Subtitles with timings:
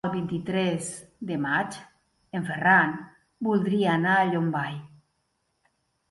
[0.07, 0.85] El vint-i-tres
[1.31, 1.75] de maig
[2.39, 2.95] en Ferran
[3.49, 4.73] voldria anar a Llombai.